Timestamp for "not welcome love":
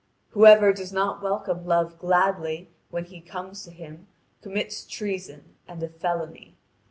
0.91-1.99